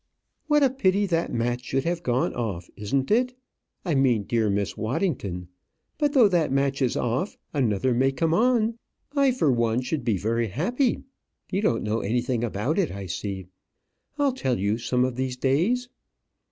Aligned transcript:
"What 0.47 0.63
a 0.63 0.71
pity 0.71 1.05
that 1.05 1.31
match 1.31 1.63
should 1.63 1.83
have 1.83 2.01
gone 2.01 2.33
off, 2.33 2.71
isn't 2.75 3.11
it? 3.11 3.35
I 3.85 3.93
mean 3.93 4.23
dear 4.23 4.49
Miss 4.49 4.75
Waddington. 4.75 5.47
But 5.99 6.13
though 6.13 6.27
that 6.27 6.51
match 6.51 6.81
is 6.81 6.97
off, 6.97 7.37
another 7.53 7.93
may 7.93 8.11
come 8.11 8.33
on. 8.33 8.79
I 9.15 9.31
for 9.31 9.51
one 9.51 9.81
should 9.81 10.03
be 10.03 10.17
very 10.17 10.47
happy. 10.47 11.03
You 11.51 11.61
don't 11.61 11.83
know 11.83 11.99
anything 11.99 12.43
about 12.43 12.79
it, 12.79 12.89
I 12.89 13.05
see. 13.05 13.45
I'll 14.17 14.33
tell 14.33 14.57
you 14.57 14.79
some 14.79 15.05
of 15.05 15.17
these 15.17 15.37
days. 15.37 15.87